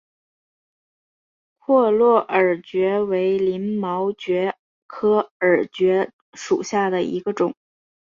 [1.59, 4.51] 阔鳞耳蕨为鳞毛蕨
[4.87, 7.53] 科耳蕨属下的一个种。